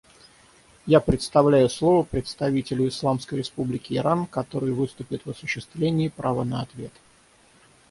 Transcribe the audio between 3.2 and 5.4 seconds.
Республики Иран, который выступит в